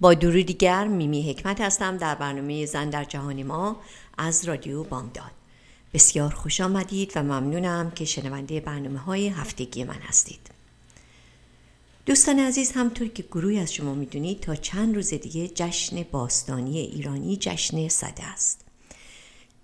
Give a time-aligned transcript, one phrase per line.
[0.00, 3.76] با درودی دیگر میمی حکمت هستم در برنامه زن در جهان ما
[4.18, 5.30] از رادیو بامداد.
[5.94, 10.50] بسیار خوش آمدید و ممنونم که شنونده برنامه های هفتگی من هستید.
[12.06, 17.36] دوستان عزیز همطور که گروهی از شما می‌دونید تا چند روز دیگه جشن باستانی ایرانی
[17.36, 18.60] جشن صده است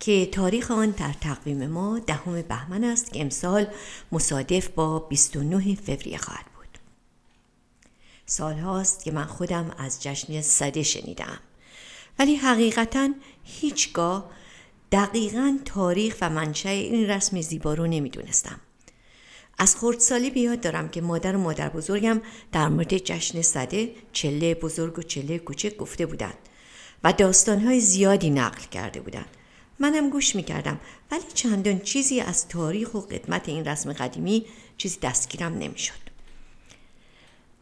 [0.01, 3.67] که تاریخ آن در تقویم ما دهم بهمن است که امسال
[4.13, 6.56] مصادف با 29 فوریه خواهد
[8.27, 11.39] سال هاست که من خودم از جشن صده شنیدم.
[12.19, 13.09] ولی حقیقتا
[13.45, 14.31] هیچگاه
[14.93, 18.61] دقیقا تاریخ و منشأ این رسم زیبا رو نمی‌دونستم.
[19.59, 22.21] از خردسالی بیاد دارم که مادر و مادر بزرگم
[22.53, 26.39] در مورد جشن صده چله بزرگ و چله کوچک گفته بودند
[27.05, 29.29] و داستانهای زیادی نقل کرده بودند.
[29.79, 34.47] منم گوش می‌کردم ولی چندان چیزی از تاریخ و قدمت این رسم قدیمی
[34.79, 36.16] چیزی دستگیرم نمی‌شد.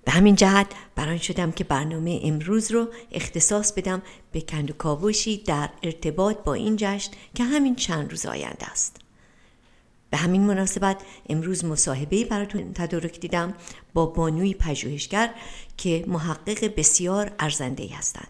[0.05, 4.03] به همین جهت بران شدم که برنامه امروز رو اختصاص بدم
[4.33, 8.97] به کند و کاوشی در ارتباط با این جشن که همین چند روز آینده است.
[10.11, 10.97] به همین مناسبت
[11.29, 13.55] امروز مصاحبه براتون تدارک دیدم
[13.95, 15.35] با بانوی پژوهشگر
[15.77, 18.29] که محقق بسیار ارزنده هستند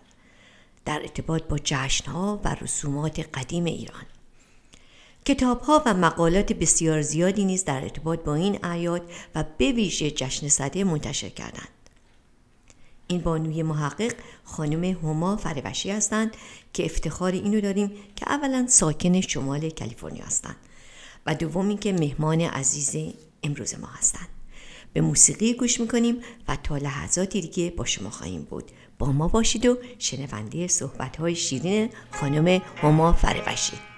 [0.85, 4.05] در ارتباط با جشنها و رسومات قدیم ایران.
[5.25, 10.11] کتاب ها و مقالات بسیار زیادی نیز در ارتباط با این اعیاد و به ویژه
[10.11, 11.69] جشن صده منتشر کردند.
[13.07, 14.13] این بانوی محقق
[14.45, 16.37] خانم هما فروشی هستند
[16.73, 20.57] که افتخار اینو داریم که اولا ساکن شمال کالیفرنیا هستند
[21.27, 24.29] و دوم که مهمان عزیز امروز ما هستند.
[24.93, 26.17] به موسیقی گوش می‌کنیم
[26.49, 28.71] و تا لحظاتی دیگه با شما خواهیم بود.
[28.99, 33.94] با ما باشید و شنونده صحبت های شیرین خانم هما فروشی.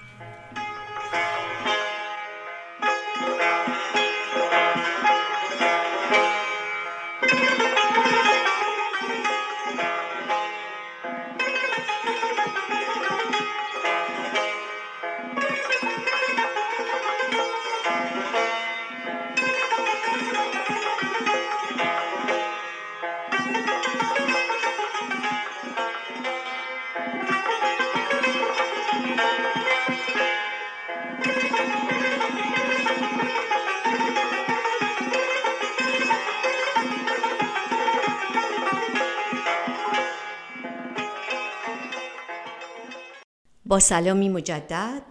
[43.79, 45.03] سلامی مجدد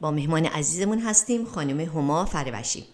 [0.00, 2.84] با مهمان عزیزمون هستیم خانم هما فروشی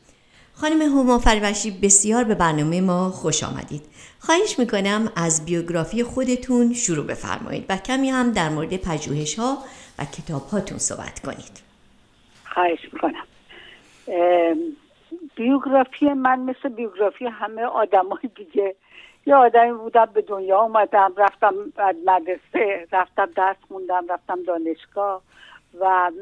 [0.55, 3.83] خانم هما فروشی بسیار به برنامه ما خوش آمدید.
[4.19, 9.59] خواهش می‌کنم از بیوگرافی خودتون شروع بفرمایید و کمی هم در مورد پژوهش ها
[9.99, 11.63] و کتاب هاتون صحبت کنید.
[12.55, 13.25] خواهش می‌کنم.
[15.37, 18.05] بیوگرافی من مثل بیوگرافی همه آدم
[18.37, 18.75] دیگه
[19.27, 21.55] یه آدمی بودم به دنیا اومدم رفتم
[22.07, 25.23] مدرسه رفتم درس خوندم رفتم دانشگاه
[25.81, 26.13] و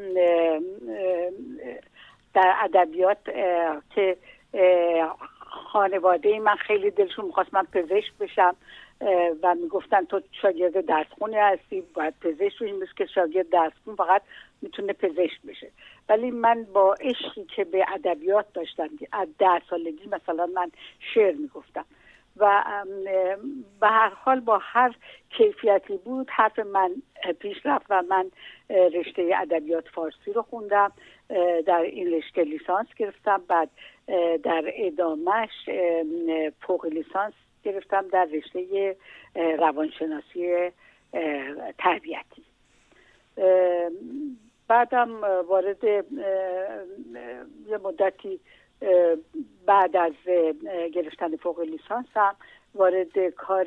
[2.34, 3.18] در ادبیات
[3.94, 4.16] که
[5.72, 8.56] خانواده من خیلی دلشون می‌خواست من پزشک بشم
[9.42, 14.22] و می‌گفتن تو شاگرد درسخونی هستی باید پزشک بشی که شاگرد درسخون فقط
[14.62, 15.70] می‌تونه پزشک بشه.
[16.08, 20.70] ولی من با عشقی که به ادبیات داشتم از ده سالگی مثلا من
[21.14, 21.84] شعر می‌گفتم.
[22.36, 22.62] و
[23.80, 24.94] به هر حال با هر
[25.30, 26.90] کیفیتی بود حرف من
[27.38, 28.30] پیش رفت و من
[28.70, 30.92] رشته ادبیات فارسی رو خوندم
[31.66, 33.70] در این رشته لیسانس گرفتم بعد
[34.42, 35.68] در ادامهش
[36.60, 37.34] فوق لیسانس
[37.64, 38.96] گرفتم در رشته
[39.34, 40.70] روانشناسی
[41.78, 42.44] تربیتی.
[44.68, 45.84] بعدم وارد
[47.68, 48.40] یه مدتی
[49.66, 50.12] بعد از
[50.92, 52.36] گرفتن فوق لیسانسم
[52.74, 53.66] وارد کار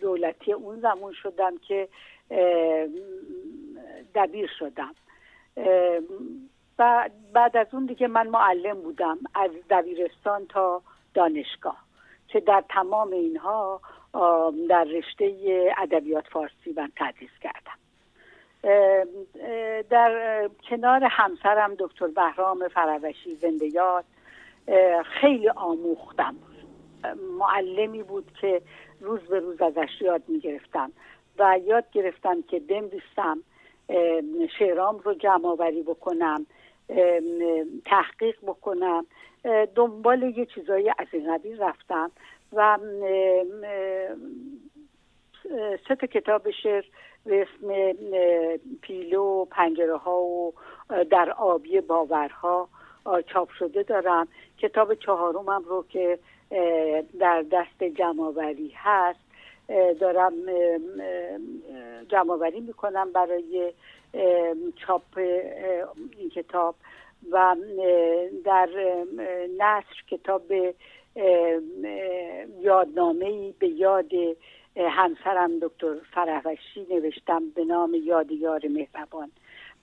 [0.00, 1.88] دولتی اون زمان شدم که
[4.14, 4.94] دبیر شدم.
[7.32, 10.82] بعد از اون دیگه من معلم بودم از دبیرستان تا
[11.14, 11.84] دانشگاه
[12.28, 13.80] که در تمام اینها
[14.68, 15.34] در رشته
[15.78, 17.87] ادبیات فارسی من تدریس کردم.
[19.90, 24.04] در کنار همسرم دکتر بهرام فروشی زنده یاد
[25.20, 26.34] خیلی آموختم.
[27.38, 28.62] معلمی بود که
[29.00, 30.92] روز به روز ازش یاد می گرفتم
[31.38, 33.38] و یاد گرفتم که بنویسم
[34.58, 36.46] شعرام رو جمع آوری بکنم
[37.84, 39.06] تحقیق بکنم
[39.74, 42.10] دنبال یه چیزایی از این قبیل رفتم
[42.52, 42.78] و
[45.88, 46.84] سه تا کتاب شعر
[47.28, 47.92] به اسم
[48.82, 50.52] پیلو پنجره ها و
[51.10, 52.68] در آبی باورها
[53.26, 54.28] چاپ شده دارم.
[54.58, 56.18] کتاب چهارمم رو که
[57.18, 59.20] در دست جمعآوری هست
[60.00, 60.32] دارم
[62.08, 63.72] جمعآوری می‌کنم برای
[64.86, 65.18] چاپ
[66.18, 66.74] این کتاب.
[67.32, 67.56] و
[68.44, 68.68] در
[69.58, 70.42] نصر کتاب
[72.60, 74.10] یادنامه به یاد
[74.78, 79.30] همسرم دکتر فرهوشی نوشتم به نام یاد یار مهربان.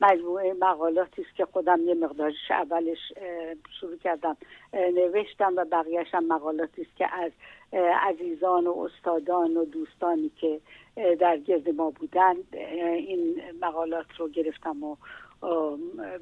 [0.01, 2.97] مجموعه مقالاتی است که خودم یه مقدارش اولش
[3.79, 4.37] شروع کردم
[4.73, 7.31] نوشتم و بقیهش هم مقالاتی است که از
[8.01, 10.59] عزیزان و استادان و دوستانی که
[11.19, 14.95] در گرد ما بودند این مقالات رو گرفتم و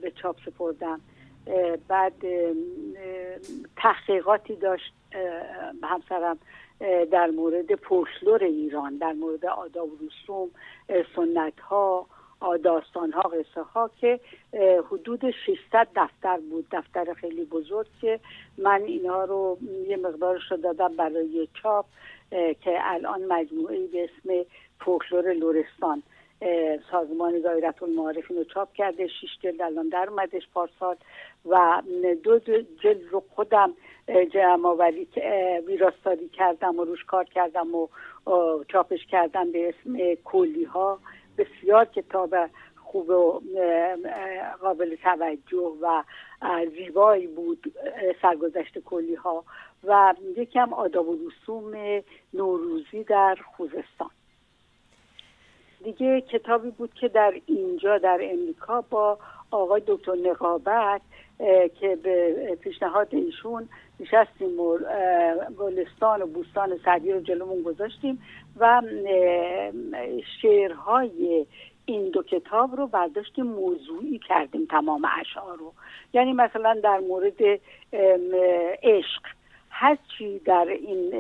[0.02, 1.02] به چاپ سپردم.
[1.88, 2.14] بعد
[3.78, 4.94] تحقیقاتی داشت
[5.84, 6.40] همسرم
[7.12, 10.50] در مورد پوشلور ایران در مورد آداب و رسوم
[11.16, 12.08] سنت ها
[12.64, 14.20] داستان ها قصه ها که
[14.92, 18.20] حدود 600 دفتر بود دفتر خیلی بزرگ که
[18.58, 21.86] من اینها رو یه مقدارش رو دادم برای چاپ
[22.32, 24.46] که الان مجموعه به اسم
[24.80, 26.04] فولکلور لورستان
[26.92, 30.96] سازمان دایرت المعارف رو چاپ کرده شش جلد الان در اومدش پارسال.
[31.46, 31.82] و
[32.24, 32.40] دو
[32.84, 33.74] جلد رو خودم
[34.34, 35.08] جمع آوری
[35.68, 37.88] ویراستاری کردم و روش کار کردم و
[38.68, 41.00] چاپش کردم به اسم کلی ها
[41.38, 42.36] بسیار کتاب
[42.76, 43.42] خوب و
[44.62, 46.04] قابل توجه و
[46.78, 47.74] زیبایی بود
[48.22, 49.44] سرگذشت کلی ها
[49.84, 51.74] و یکم آداب و رسوم
[52.34, 54.10] نوروزی در خوزستان.
[55.84, 59.18] دیگه کتابی بود که در اینجا در امریکا با
[59.52, 61.02] آقای دکتر نقابت
[61.80, 63.70] که به پیشنهاد ایشون
[64.00, 64.78] نشستیم و
[65.60, 68.22] گلستان و بوستان سعدی رو جلومون گذاشتیم
[68.60, 68.82] و
[70.42, 71.46] شعرهای
[71.86, 75.74] این دو کتاب رو برداشتیم موضوعی کردیم تمام اشعار رو.
[76.14, 77.60] یعنی مثلا در مورد
[78.84, 79.22] عشق
[79.70, 81.14] هرچی در این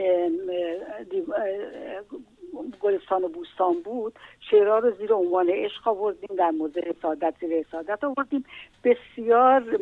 [2.81, 8.03] گلستان و بوستان بود شعرها رو زیر عنوان عشق آوردیم در مورد حسادت زیر حسادت
[8.03, 8.45] آوردیم.
[8.83, 9.79] بسیار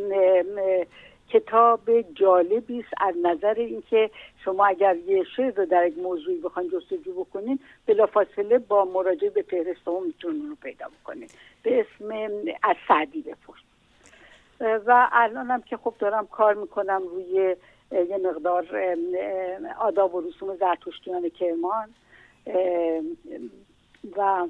[1.30, 2.94] کتاب جالبی است.
[2.98, 4.10] از نظر اینکه
[4.44, 9.42] شما اگر یه شعر رو در یک موضوعی بخواین جستجو بکنین بلافاصله با مراجعه به
[9.42, 11.28] فهرست هم می‌تونین رو پیدا بکنین.
[11.64, 12.12] به اسم
[12.64, 13.62] از سعدی بپرس
[14.88, 17.56] و الانم که خب دارم کار می‌کنم روی
[17.92, 18.68] یه مقدار
[19.80, 21.90] آداب و رسوم زرتشتیان کرمان.
[24.18, 24.48] و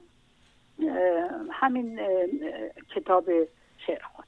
[1.51, 1.99] همین
[2.95, 3.25] کتاب
[3.87, 4.27] شعر خودم.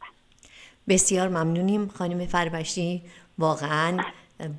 [0.88, 3.01] بسیار ممنونیم خانم فربشتی
[3.38, 3.98] واقعا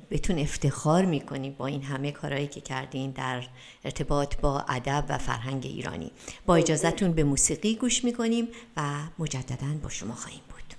[0.09, 3.43] بهتون افتخار می‌کنیم با این همه کارهایی که کردین در
[3.83, 6.11] ارتباط با ادب و فرهنگ ایرانی.
[6.45, 8.47] با اجازتون به موسیقی گوش می‌کنیم
[8.77, 8.81] و
[9.19, 10.75] مجددا با شما خواهیم بود.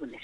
[0.00, 0.18] میمی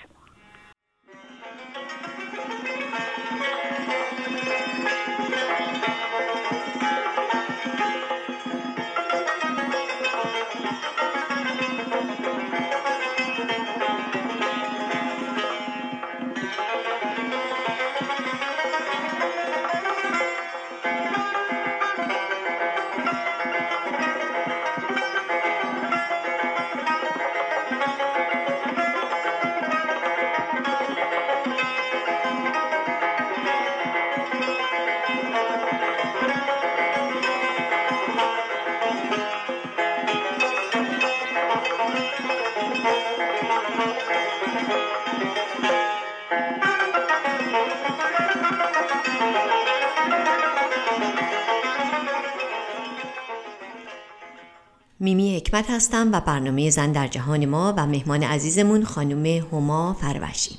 [55.54, 60.54] حکمت هستم و برنامه زن در جهان ما و مهمان عزیزمون خانم هما فروشی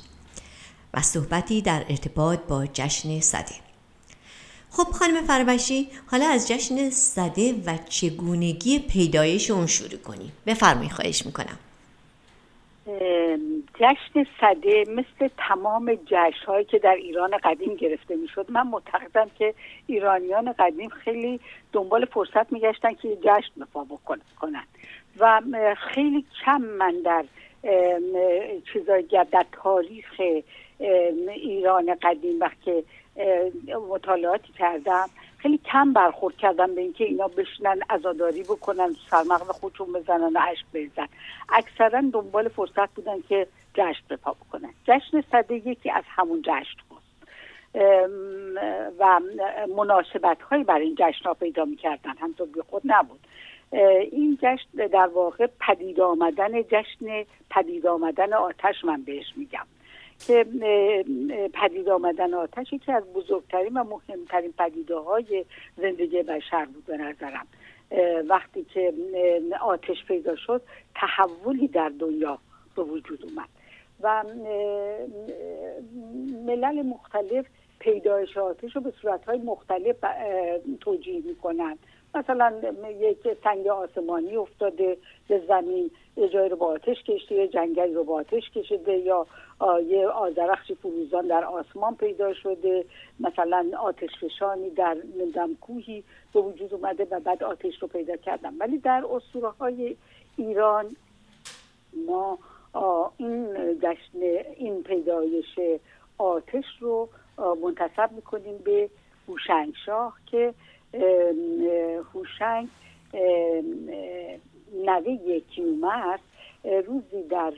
[0.94, 3.54] و صحبتی در ارتباط با جشن صده
[4.70, 11.26] خب خانم فروشی حالا از جشن صده و چگونگی پیدایش اون شروع کنیم؟ بفرمایید خواهش
[11.26, 11.58] می‌کنم.
[13.74, 19.54] جشن صده مثل تمام جشن هایی که در ایران قدیم گرفته می‌شد من معتقدم که
[19.86, 21.40] ایرانیان قدیم خیلی
[21.72, 24.64] دنبال فرصت میگشتن که جشن بپا بکنن
[25.20, 25.40] و
[25.94, 27.24] خیلی کم من در
[28.72, 30.20] چیزای در تاریخ
[31.34, 32.84] ایران قدیم وقتی
[33.88, 35.06] مطالعاتی کردم
[35.38, 40.66] خیلی کم برخورد کردم به اینکه اینا بشنن ازاداری بکنن سرمغز خودشون بزنن و عشق
[40.74, 41.08] بریزن.
[41.48, 44.70] اکثرا دنبال فرصت بودن که جشن بپا بکنن.
[44.84, 47.02] جشن صده یکی از همون جشن بود
[48.98, 49.20] و
[49.76, 52.14] مناسبت هایی برای این جشن ها پیدا می‌کردن.
[52.20, 53.20] همطور بی خود نبود.
[53.72, 59.66] این جشن در واقع پدید آمدن جشن پدید آمدن آتش من بهش میگم.
[60.26, 60.44] که
[61.54, 65.44] پدید آمدن آتش یکی از بزرگترین و مهمترین پدیده های
[65.76, 67.46] زندگی بشر بود به نظرم.
[68.28, 68.92] وقتی که
[69.60, 70.62] آتش پیدا شد
[70.94, 72.38] تحولی در دنیا
[72.76, 73.48] به وجود اومد.
[74.00, 74.24] و
[76.46, 77.46] ملل مختلف
[77.78, 79.96] پیدایش آتش رو به صورتهای مختلف
[80.80, 81.78] توجیه می‌کنن
[82.16, 82.52] مثلا
[83.00, 84.96] یک سنگ آسمانی افتاده
[85.28, 89.26] به زمین یه جایی رو با آتش کشته یه جنگلی رو با آتش کشیده یا
[89.86, 92.84] یه آزرخشی فروزان در آسمان پیدا شده.
[93.20, 98.54] مثلا آتش فشانی در نمی‌دونم کوهی به وجود اومده و بعد آتش رو پیدا کردم
[98.60, 99.96] ولی در اسطوره های
[100.36, 100.96] ایران
[102.06, 102.38] ما
[103.16, 104.18] این جشن
[104.56, 105.58] این پیدایش
[106.18, 107.08] آتش رو
[107.62, 108.90] منتصب می‌کنیم به
[109.28, 110.54] هوشنگ شاه که
[112.14, 112.68] هوشنگ
[114.84, 116.20] نوه کیومرث
[116.64, 117.52] روزی در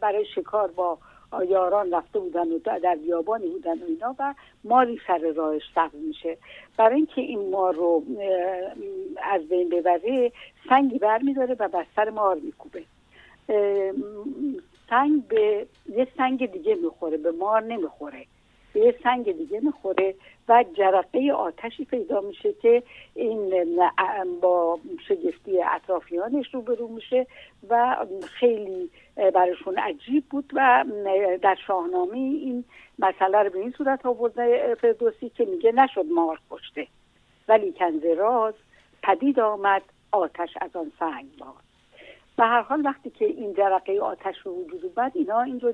[0.00, 0.98] برای شکار با
[1.48, 4.34] یاران رفته بودن و در بیابانی بودن و اینا و
[4.64, 6.36] ماری سر راهش سبز میشه.
[6.76, 8.02] برای اینکه این مار رو
[9.22, 10.32] از بین ببره
[10.68, 12.82] سنگی برمیداره و بر سر مار میکوبه.
[14.90, 18.26] سنگ به یه سنگ دیگه می‌خوره به مار نمی‌خوره.
[18.72, 20.14] به یه سنگ دیگه می‌خوره
[20.48, 22.82] و جرقه آتشی پیدا میشه که
[23.14, 23.66] این
[24.40, 27.26] با شگفتی اطرافیانش روبرو میشه
[27.70, 30.84] و خیلی براشون عجیب بود و
[31.42, 32.64] در شاهنامه این
[32.98, 36.86] مسئله رو به این صورت آورده فردوسی که میگه نشد مار کشته.
[37.48, 38.54] ولی کنز راز
[39.02, 41.72] پدید آمد آتش از آن سنگ باد
[42.36, 45.72] به هر حال وقتی که این جرقه آتش رو وجود اومد اینا این رو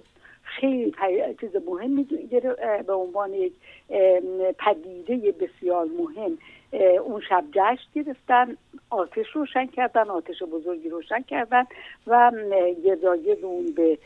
[0.61, 0.95] خیلی
[1.41, 2.05] چیز مهمی
[2.87, 3.53] به عنوان یک
[4.59, 6.39] پدیده بسیار مهم
[7.05, 8.57] اون شب جشن گرفتن
[8.91, 11.65] آتش روشن کردن آتش بزرگی روشن کردن
[12.07, 12.33] و
[12.85, 13.99] گرداگرد اون به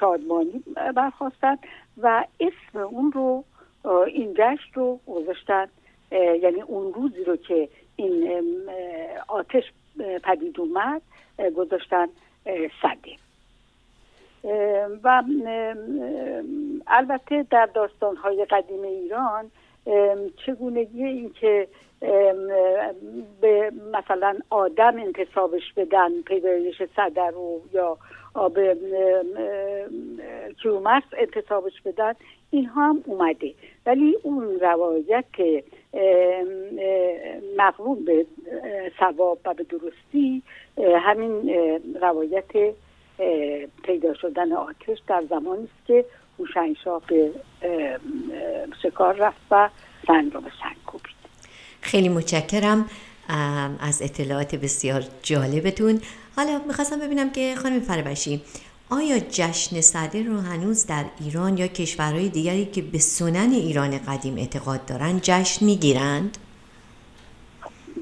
[0.00, 0.62] شادمانی
[0.94, 1.58] برخواستن
[2.02, 3.44] و اسم اون رو
[4.06, 5.68] این جشن رو گذاشتن.
[6.12, 8.42] یعنی اون روزی رو که این
[9.28, 9.64] آتش
[10.24, 11.02] پدید اومد
[11.56, 12.08] گذاشتن
[12.82, 13.23] صده
[15.04, 15.22] و
[16.86, 19.50] البته در داستانهای قدیم ایران
[20.46, 21.68] چگونگی این که
[23.40, 27.98] به مثلا آدم انتصابش بدن پیدایش صدر رو یا
[28.48, 28.76] به
[30.62, 32.12] کیومرس انتصابش بدن
[32.50, 33.54] اینها هم اومده.
[33.86, 35.24] ولی اون روایت
[37.56, 38.26] مقرون به
[39.00, 40.42] ثواب و به درستی
[40.78, 41.50] همین
[42.02, 42.74] روایت
[43.82, 46.04] پیدا شدن آتش در زمانی است که
[46.38, 47.30] هوشنگشاه به
[48.82, 49.70] شکار رفت و
[50.06, 51.14] سنگ رو به سنگ کوبید.
[51.80, 52.90] خیلی متشکرم
[53.80, 56.00] از اطلاعات بسیار جالبتون.
[56.36, 58.42] حالا می‌خواستم ببینم که خانم فربشی
[58.90, 64.36] آیا جشن صدر رو هنوز در ایران یا کشورهای دیگری که به سنن ایران قدیم
[64.36, 66.38] اعتقاد دارن جشن می‌گیرند؟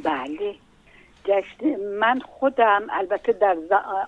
[0.04, 0.54] بله.
[1.25, 3.57] جشن من خودم البته در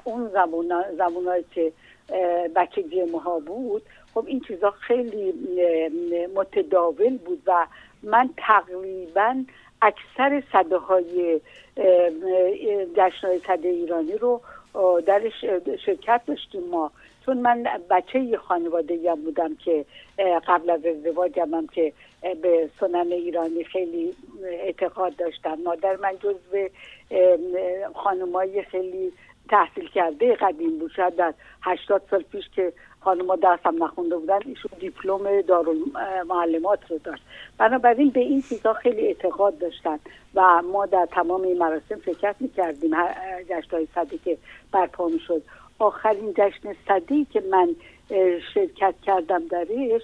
[0.04, 1.73] اون زمان زمانهایی که
[2.56, 3.83] بچگی ماها بود
[4.14, 5.35] خب این چیزا خیلی
[6.35, 7.66] متداول بود و
[8.02, 9.44] من تقریبا
[9.83, 11.40] اکثر صده های
[12.97, 14.40] جشن های صده ایرانی رو
[15.06, 15.44] درش
[15.87, 16.90] شرکت داشتیم ما.
[17.26, 19.85] چون من بچه خانواده هم بودم که
[20.49, 21.93] قبل از ازدواجم هم که
[22.43, 24.14] به سنن ایرانی خیلی
[24.45, 25.59] اعتقاد داشتم.
[25.64, 26.69] مادر من جزو
[27.95, 29.12] خانمای خیلی
[29.49, 30.90] تحصیل کرده قدیم بود.
[30.97, 35.21] شاید در هشتاد سال پیش که خانما درسم نخونده بودن ایشون دیپلم
[36.28, 37.23] معلمات رو داشت.
[37.59, 39.99] بنابراین به این چیزها خیلی اعتقاد داشتن
[40.35, 42.90] و ما در تمام این مراسم شرکت می‌کردیم.
[43.49, 44.38] جشنهای صدی که
[44.73, 45.43] برپا می‌شد.
[45.78, 47.76] آخرین جشن صدی که من
[48.54, 50.02] شرکت کردم درش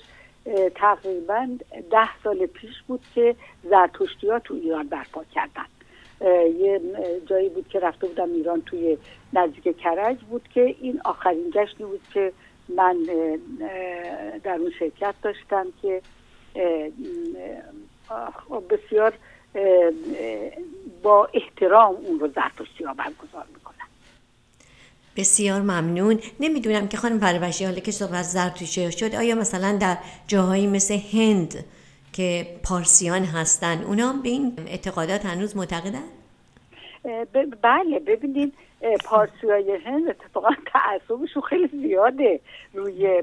[0.74, 1.48] تقریبا
[1.90, 5.66] ده سال پیش بود که زرتشتی ها تو ایران برپا کردن.
[6.58, 6.80] یه
[7.26, 8.98] جایی بود که رفته بودم ایران توی
[9.32, 12.32] نزدیک کرج بود که این آخرین جشنی بود که
[12.68, 12.96] من
[14.42, 16.02] در اون شرکت داشتم که
[18.70, 19.12] بسیار
[21.02, 23.59] با احترام اون رو زرتشتی ها برگزار می‌کنن
[25.16, 26.20] بسیار ممنون.
[26.40, 31.64] نمی‌دونم که خانم پروشی حالا که صحبت زرتشتی شد آیا مثلا در جاهایی مثل هند
[32.12, 36.02] که پارسیان هستن اونا به این اعتقادات هنوز معتقدن؟
[37.62, 38.52] بله ببینید
[39.04, 42.40] پارسی های هند اتفاقا تعصبشون خیلی زیاده
[42.74, 43.22] روی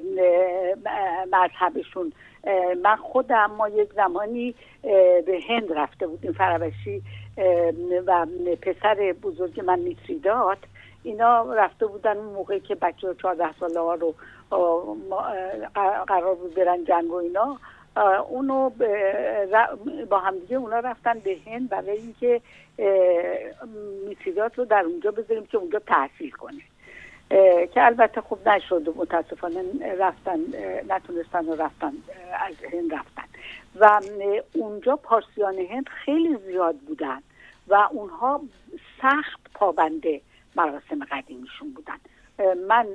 [1.31, 2.13] مذهبشون.
[2.83, 4.55] من خودم ما یک زمانی
[5.25, 7.01] به هند رفته بودیم فرابشی
[8.07, 8.25] و
[8.61, 10.57] پسر بزرگ من میتریدات
[11.07, 14.15] اینا رفته بودن اون موقعی که بچه چهارده ساله ها رو
[16.07, 17.57] قرار بود برن جنگ و اینا.
[18.29, 18.69] اونو
[20.09, 22.41] با همدیگه اونا رفتن به هند برای اینکه
[24.07, 26.61] میتریدات رو در اونجا بذاریم که اونجا تحصیل کنه.
[27.67, 29.63] که البته خوب نشد متاسفانه
[29.99, 30.39] رفتن
[30.89, 31.93] نتونستن و رفتن
[32.39, 33.23] از هند رفتن.
[33.79, 34.01] و
[34.53, 37.21] اونجا پارسیان هند خیلی زیاد بودن
[37.67, 38.41] و اونها
[39.01, 40.21] سخت پابنده
[40.57, 41.97] مراسم قدیمیشون بودن.
[42.67, 42.87] من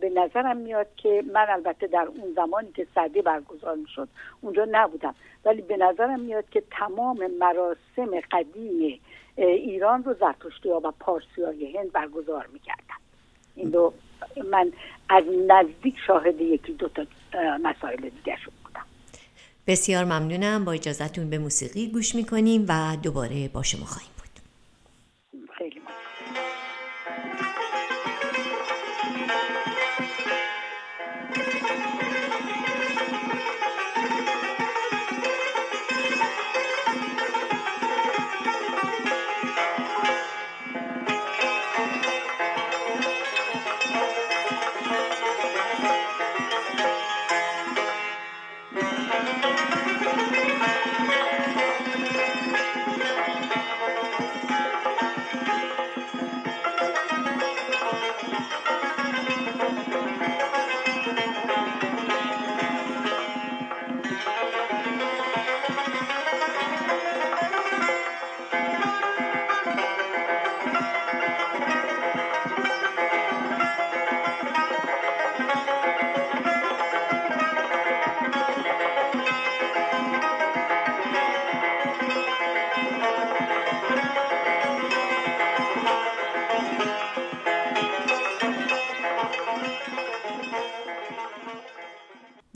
[0.00, 4.08] به نظرم میاد که من البته در اون زمانی که صدی برگزار می‌شد
[4.40, 5.14] اونجا نبودم.
[5.44, 9.00] ولی به نظرم میاد که تمام مراسم قدیم
[9.36, 13.00] ایران رو زرتشتی ها و پارسی های هند برگزار می‌کردن.
[13.56, 13.92] این دو
[14.50, 14.72] من
[15.08, 17.06] از نزدیک شاهد یکی دو تا
[17.62, 18.84] مسائل دیگه شد بودم.
[19.66, 20.64] بسیار ممنونم.
[20.64, 23.86] با اجازتون به موسیقی گوش می‌کنیم و دوباره با شما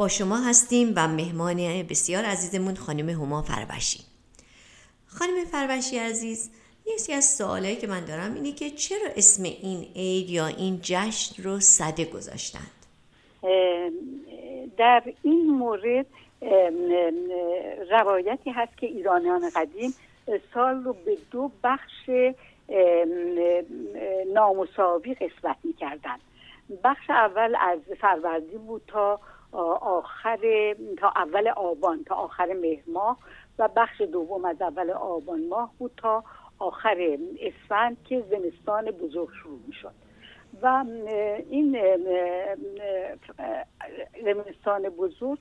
[0.08, 4.00] شما هستیم و مهمان بسیار عزیزمون خانم هما فربشی.
[5.06, 6.50] خانم فربشی عزیز
[6.86, 11.42] یکی از سوالایی که من دارم اینه که چرا اسم این عید یا این جشن
[11.42, 12.70] رو صده گذاشتند؟
[14.76, 16.06] در این مورد
[17.90, 19.94] روایتی هست که ایرانیان قدیم
[20.54, 22.10] سال رو به دو بخش
[24.34, 26.16] نامساوی قسمت می‌کردن
[26.84, 29.20] بخش اول از فروردین بود تا
[29.60, 33.18] آخر تا اول آبان تا آخر مهر ماه
[33.58, 36.24] و بخش دوم از اول آبان ماه بود تا
[36.58, 39.92] آخر اسفند که زمستان بزرگ شروع می شد
[40.62, 40.84] و
[41.50, 41.78] این
[44.24, 45.38] زمستان بزرگ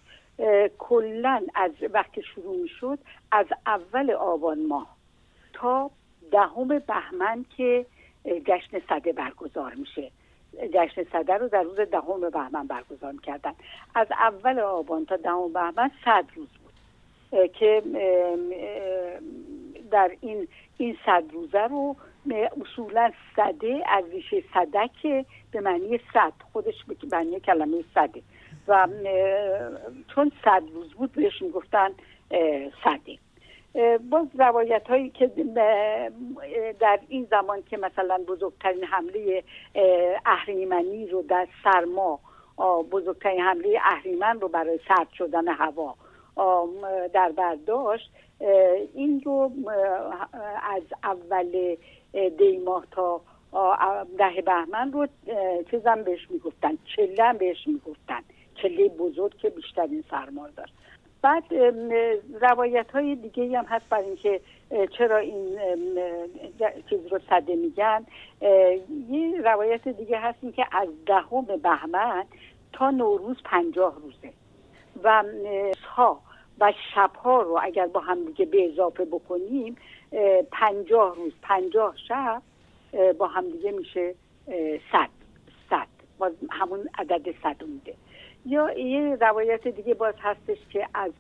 [0.77, 2.99] کلا از وقتی شروع می شد
[3.31, 4.97] از اول آبان ماه
[5.53, 5.91] تا
[6.31, 7.85] دهم بهمن که
[8.25, 10.11] جشن صده برگزار میشه.
[10.73, 13.53] جشن صدر رو در روز دهم بهمن برگزار کردن.
[13.95, 16.73] از اول آبان تا دهم بهمن صد روز بود.
[17.53, 17.83] که
[19.91, 21.95] در این این صد روزه رو
[22.61, 28.21] اصولا صده از ریشه صدک به معنی صد خودش به معنی کلمه صده.
[28.67, 28.87] و
[30.15, 31.89] چون صد روز بود بهش می‌گفتن
[32.83, 33.17] صده.
[34.09, 35.27] باز روایت هایی که
[36.79, 39.43] در این زمان که مثلا بزرگترین حمله
[40.25, 42.19] اهریمنی رو در سرما
[42.91, 45.95] بزرگترین حمله اهریمن رو برای سرد شدن هوا
[47.13, 48.11] در برداشت
[48.93, 49.51] این رو
[50.63, 51.75] از اول
[52.37, 53.21] دیماه تا
[54.17, 55.07] ده بهمن رو
[55.71, 58.21] چیزم بهش می‌گفتن چله بهش می‌گفتن
[58.55, 60.73] چله بزرگ که بیشترین سرما داشت.
[61.23, 61.43] بعد
[62.41, 64.41] روایت های دیگه هم هست برای اینکه
[64.97, 65.59] چرا این
[66.89, 68.05] چیز رو صده میگن.
[69.09, 72.25] یه روایت دیگه هست این که از دهم بهمن
[72.73, 74.33] تا نوروز پنجاه روزه.
[75.03, 75.23] و
[75.95, 76.19] ها
[76.59, 79.75] و شبها رو اگر با هم دیگه به اضافه بکنیم
[80.51, 82.41] پنجاه روز پنجاه شب
[83.17, 84.15] با همدیگه میشه
[84.91, 85.09] صد.
[85.69, 85.87] صد.
[86.17, 87.93] باز همون عدد صد میده.
[88.45, 91.11] یا یه روایت دیگه باز هستش که از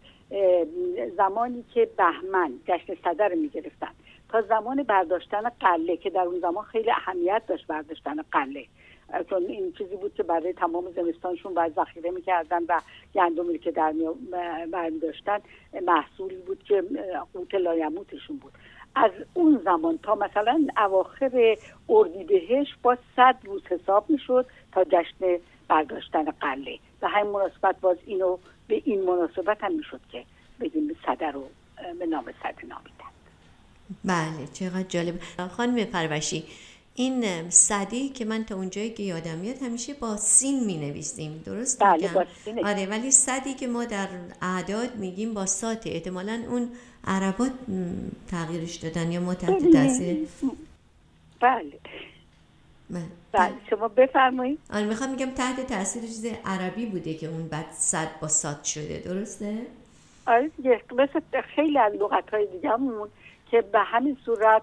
[1.17, 3.91] زمانی که بهمن جشن صدر رو می‌گرفتن.
[4.29, 8.65] تا زمان برداشتن قله که در اون زمان خیلی اهمیت داشت برداشتن قله.
[9.29, 12.81] چون این چیزی بود که برای تمام زمستانشون باید ذخیره می‌کردن و
[13.15, 13.93] گندمی که در
[15.01, 15.39] داشتن
[15.81, 16.83] محصولی بود که
[17.33, 18.51] قوت لایموتشون بود.
[18.95, 21.55] از اون زمان تا مثلا اواخر
[21.89, 26.79] اردیبهشت با صد روز حساب می‌شد تا جشن برداشتن قله.
[27.03, 28.37] و همین مناسبت باز اینو
[28.67, 30.25] به این مناسبت هم می‌شد که
[30.59, 31.47] بگیم صده رو
[31.99, 33.13] به نام صده نامیدن.
[34.05, 35.19] بله چقدر جالب.
[35.57, 36.43] خانم پروشی
[36.95, 41.83] این صدی که من تا اونجایی که یادم میاد همیشه با سین می نویسیم درست
[41.83, 42.09] بله
[42.63, 44.07] آره ولی صدی که ما در
[44.41, 45.89] اعداد میگیم با ساته.
[45.89, 46.71] احتمالا اون
[47.03, 47.51] عربات
[48.31, 50.27] تغییرش دادن یا ما تحت تاثیر؟
[51.39, 51.79] بله.
[53.31, 54.59] بله شما بفرمایید.
[54.73, 59.01] آره می‌خوام میگم تحت تاثیر چیز عربی بوده که اون بعد صد با سات شده
[59.05, 59.57] درسته؟
[60.27, 60.51] آره
[60.91, 62.71] مثل خیلی از لغت های دیگه
[63.51, 64.61] که به همین صورت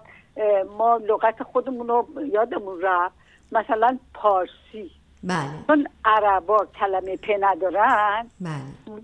[0.77, 3.15] ما لغت خودمون رو یادمون رفت
[3.51, 4.91] مثلا پارسی.
[5.23, 5.51] بله.
[5.67, 8.51] چون عربا کلمه په ندارن بله.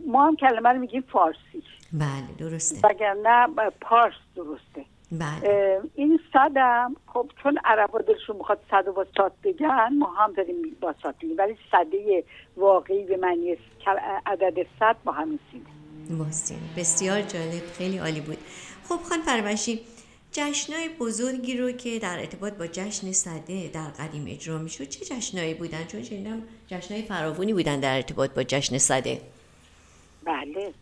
[0.07, 1.63] ما هم کلمه رو میگیم فارسی.
[1.93, 2.87] بله درسته.
[2.87, 3.47] وگرنه
[3.81, 4.85] پارس درسته.
[5.11, 5.81] بله.
[5.95, 10.77] این صدم خب چون عربا دلشون می‌خواد صد و با سات بگن ما هم داریم
[10.81, 12.23] با سات ولی صده
[12.57, 13.57] واقعی به معنی
[14.25, 15.65] عدد صد با همین سینه
[16.77, 18.37] بسیار جالب خیلی عالی بود.
[18.89, 19.79] خب خان فرمشی
[20.31, 25.53] جشنهای بزرگی رو که در ارتباط با جشن صده در قدیم اجرا می‌شد چه جشنهایی
[25.53, 29.21] بودن؟ چون شنیدم جشنهای فراوانی بودن در ارتباط با جشن صده.
[30.25, 30.73] بله.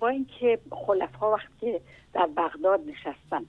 [0.00, 1.78] با اینکه خلفا وقتی
[2.12, 3.44] در بغداد نشستن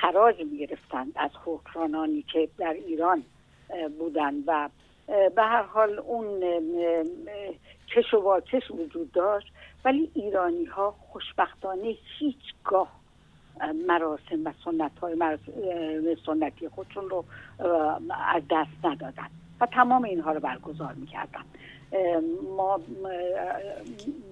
[0.00, 3.22] خراج می‌گرفتن از حکرانانی که در ایران
[3.98, 4.68] بودن و
[5.06, 6.40] به هر حال اون
[7.96, 9.52] کش و وجود داشت
[9.84, 13.00] ولی ایرانی ها خوشبختانه هیچگاه
[13.88, 15.38] مراسم و سنت های
[16.26, 17.24] سنتی خودشون رو
[18.32, 19.28] از دست ندادن
[19.60, 21.44] و تمام اینها رو برگزار می‌کردن.
[22.56, 22.80] ما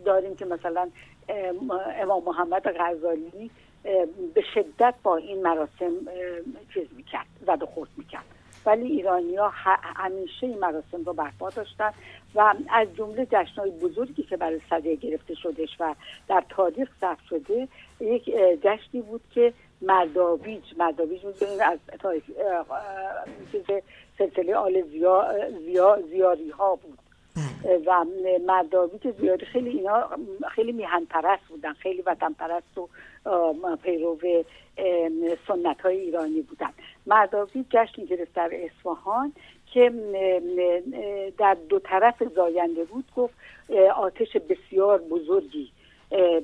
[0.05, 0.91] داریم که مثلا
[2.01, 3.51] امام محمد غزالی
[4.35, 5.93] به شدت با این مراسم
[6.75, 8.25] چیز می‌کرد زد و خورد می‌کرد.
[8.67, 9.53] ولی ایرانی ها
[9.97, 11.93] همیشه این مراسم رو برپا داشتن
[12.35, 15.95] و از جمله جشنهای بزرگی که برای صده گرفته شدش و
[16.29, 17.69] در تاریخ ثبت شده
[18.01, 18.25] یک
[18.63, 21.79] جشنی بود که مرداویج مرداویج می‌دونید از
[24.19, 26.98] سلسله آل زیا، زیا، زیاری ها بود.
[27.87, 28.05] و
[28.47, 30.09] مرداویج زیاری خیلی اینا
[30.55, 32.89] خیلی میهن پرست بودن خیلی وطن پرست و
[33.83, 34.19] پیرو
[35.49, 36.71] سنت های ایرانی بودن.
[37.07, 39.33] مرداویج جشنی گرفت در اصفهان
[39.73, 39.93] که
[41.39, 43.35] در دو طرف زاینده بود گفت
[43.97, 45.71] آتش بسیار بزرگی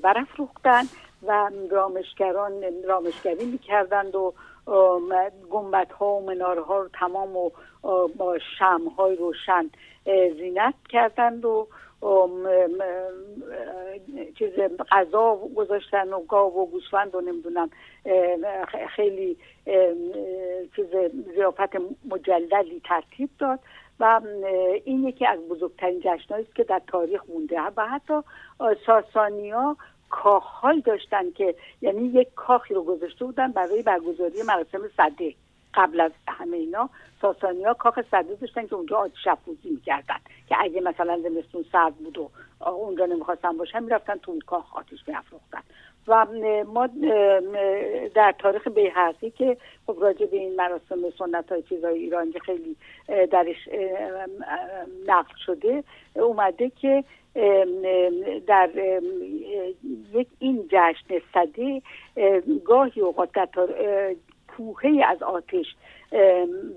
[0.02, 0.88] برافروختند
[1.26, 2.52] و رامشگران
[2.88, 4.34] رامشگری می‌کردند و
[5.50, 7.50] گمبت ها و مناره ها رو تمام و
[8.58, 9.70] شم های روشن
[10.04, 11.68] زینت کردند و
[14.38, 14.52] چیز
[14.90, 17.70] غذا گذاشتن و گاو و گوسفند و نمی‌دونم
[18.96, 19.36] خیلی
[20.76, 20.86] چیز
[21.34, 21.76] زیافت
[22.10, 23.60] مجللی ترتیب داد
[24.00, 24.20] و
[24.84, 27.60] این یکی از بزرگترین جشنهایی است که در تاریخ مونده.
[27.76, 28.14] و حتی
[28.86, 29.76] ساسانیا
[30.10, 35.34] کاخهایی داشتن که یعنی یک کاخی رو گذاشته بودن برای برگزاری مراسم صده
[35.76, 40.18] قبل از همه اینا ساسانی ها کاخ صده داشتن که اونجا آتش افروزی می‌کردن.
[40.48, 42.30] که اگه مثلا زمستون سرد بود و
[42.68, 45.62] اونجا نمی‌خواستن باشن می‌رفتن تو اون کاخ آتش میافروختن.
[46.08, 46.26] و
[46.66, 46.88] ما
[48.14, 49.56] در تاریخ بیهقی که
[49.86, 52.76] خب راجع به این مراسم سنت های چیزهای ایرانی خیلی
[53.30, 53.68] درش
[55.06, 55.84] نقل شده
[56.14, 57.04] اومده که
[58.46, 58.70] در
[60.12, 61.82] یک این جشن صده
[62.64, 63.48] گاهی اوقات در
[64.56, 65.66] کوهی از آتش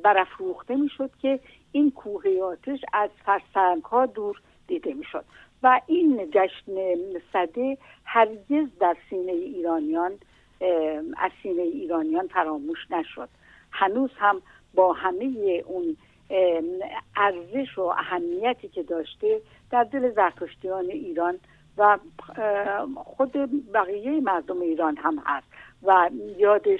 [0.03, 1.39] برافروخته می‌شد که
[1.71, 5.25] این کوه آتش از فرسنگ ها دور دیده می‌شد.
[5.63, 6.73] و این جشن
[7.33, 10.11] صده هرگز در سینه ایرانیان
[11.17, 13.29] از سینه ایرانیان فراموش نشد.
[13.71, 14.41] هنوز هم
[14.73, 15.25] با همه
[15.65, 15.97] اون
[17.15, 21.39] ارزش و اهمیتی که داشته در دل زرتشتیان ایران
[21.77, 21.97] و
[22.95, 23.31] خود
[23.73, 25.47] بقیه مردم ایران هم هست.
[25.83, 26.79] و یادش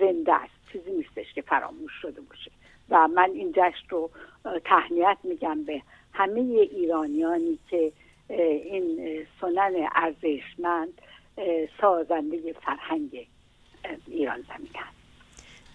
[0.00, 0.54] زنده است.
[0.72, 2.50] چیزی نیستش که فراموش شده باشه.
[2.90, 4.10] و من این جشن رو
[4.64, 7.92] تهنیت میگم به همه ایرانیانی که
[8.28, 8.98] این
[9.40, 10.88] سنن ارزشمند
[11.80, 13.26] سازنده فرهنگ
[14.06, 14.96] ایران زمین هست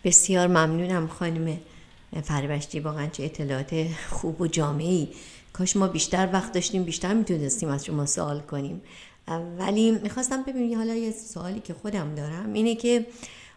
[0.04, 1.58] بسیار ممنونم خانم
[2.24, 2.80] فربشتی.
[2.80, 5.10] واقعا چه اطلاعات خوب و جامعی
[5.54, 8.82] کاش ما بیشتر وقت داشتیم بیشتر می‌تونستیم از شما سوال کنیم.
[9.60, 13.06] ولی می‌خواستم ببینیم حالا یه سوالی که خودم دارم اینه که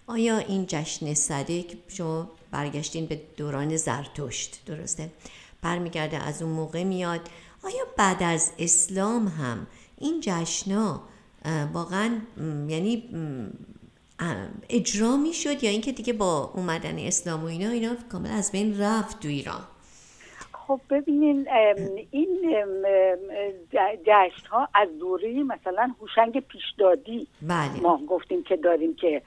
[0.07, 5.09] آیا این جشن صده که شما برگشتین به دوران زرتشت درسته؟
[5.63, 7.21] برمیگرده از اون موقع میاد.
[7.65, 9.67] آیا بعد از اسلام هم
[9.99, 11.01] این جشنا
[11.73, 12.11] واقعا
[12.69, 13.09] یعنی
[14.69, 19.21] اجرا می‌شد یا اینکه دیگه با اومدن اسلام و اینا اینا کامل از بین رفت
[19.21, 19.63] تو ایران؟
[20.53, 21.49] خب ببینین
[22.11, 22.55] این
[24.07, 27.81] جشن ها از دوره مثلا هوشنگ پیشدادی بله.
[27.83, 29.23] ما گفتیم که داریم که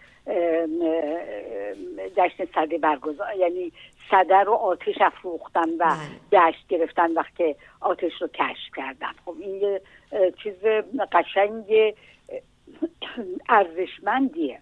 [2.17, 3.71] جشن صده برگزار یعنی
[4.11, 5.97] صده رو آتش افروختن و بله.
[6.31, 9.11] جشن گرفتن وقتی آتش رو کشف کردن.
[9.25, 9.81] خب این یه
[10.43, 10.63] چیز
[11.11, 11.93] قشنگ
[13.49, 14.59] ارزشمندیه.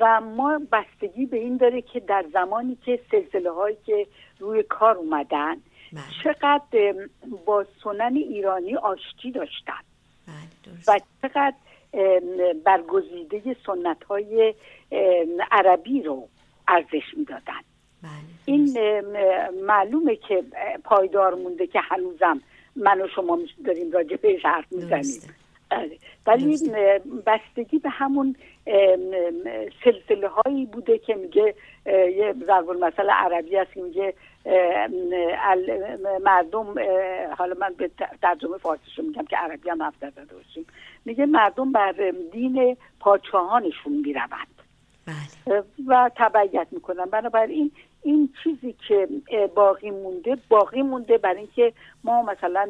[0.00, 4.06] و ما بستگی به این داره که در زمانی که سلسله هایی که
[4.38, 5.56] روی کار اومدن
[5.92, 6.02] بله.
[6.24, 6.94] چقدر
[7.46, 9.80] با سنن ایرانی آشتی داشتن.
[10.26, 11.54] بله، و چقدر
[12.64, 14.54] برگزیده سنت های
[15.50, 16.28] عربی رو
[16.68, 17.60] ارزش می‌دادن.
[18.02, 18.10] بله،
[18.44, 18.78] این
[19.66, 20.44] معلومه که
[20.84, 22.40] پایدار مونده که هنوزم
[22.76, 25.34] من و شما داریم راجع به حرف می‌زنیم.
[26.26, 26.72] ولی
[27.26, 28.36] بستگی به همون
[29.84, 31.54] سلسله هایی بوده که میگه
[31.86, 34.14] یه ضرب المثل عربی هست که میگه
[36.24, 36.74] مردم
[37.38, 37.90] حالا من به
[38.22, 40.66] ترجمه فارسیشو میگم که عربی هم حرف زده باشیم.
[41.04, 44.54] میگه مردم بر دین پادشاهانشون می‌روند.
[45.06, 45.62] بله.
[45.86, 47.04] و تبعیت می‌کنن.
[47.04, 47.70] بنابراین
[48.02, 49.08] این چیزی که
[49.54, 51.72] باقی مونده باقی مونده برای اینکه
[52.04, 52.68] ما مثلا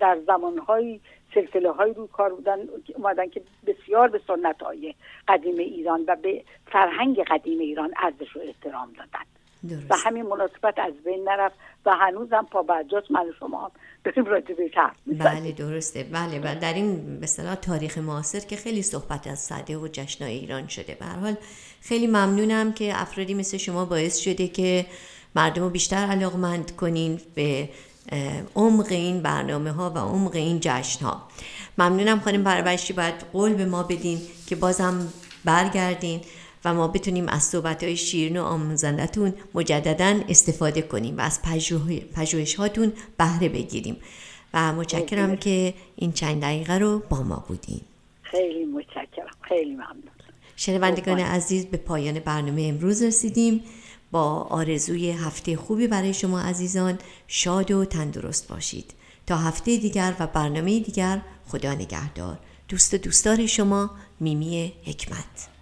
[0.00, 1.00] در زمانهای
[1.34, 2.58] سلسله های رو کار بودن
[2.96, 4.94] اومدن که بسیار به سنت های
[5.28, 9.24] قدیم ایران و به فرهنگ قدیم ایران ارزش و احترام دادن.
[9.68, 9.90] درست.
[9.90, 11.54] و همین مناسبت از بین نرفت
[11.86, 13.72] و هنوزم پا برجاست من شما
[14.04, 14.54] بریم راجع
[15.06, 16.06] بله درسته.
[16.12, 17.26] بله و در این به
[17.62, 20.96] تاریخ معاصر که خیلی صحبت از صده و جشنای ایران شده.
[21.00, 21.36] به حال
[21.80, 24.86] خیلی ممنونم که افرادی مثل شما باعث شده که
[25.36, 27.68] مردم رو بیشتر علاقمند کنین به
[28.56, 31.22] عمق این برنامه ها و عمق این جشن ها
[31.78, 35.08] ممنونم خانم پرورشی باید قول به ما بدین که بازم
[35.44, 36.20] برگردین
[36.64, 41.40] و ما بتونیم از صحبت های شیرین و آموزندتون مجددا استفاده کنیم و از
[42.14, 43.96] پژوهش هاتون بهره بگیریم.
[44.54, 47.80] و متشکرم که این چند دقیقه رو با ما بودین.
[48.22, 49.30] خیلی متشکرم.
[49.40, 50.10] خیلی ممنون.
[50.56, 53.64] شنوندگان عزیز به پایان برنامه امروز رسیدیم.
[54.14, 56.98] با آرزوی هفته خوبی برای شما عزیزان
[57.28, 58.94] شاد و تندرست باشید.
[59.26, 62.38] تا هفته دیگر و برنامه دیگر خدا نگهدار.
[62.68, 65.53] دوست دوستار شما میمی حکمت.